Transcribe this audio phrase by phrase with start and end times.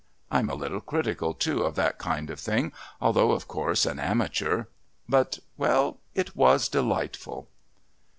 [0.31, 5.37] I'm a little critical, too, of that kind of thing, although, of course, an amateur...but
[5.57, 7.47] well, it was delightful."